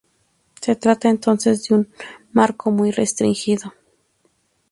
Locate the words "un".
1.75-1.87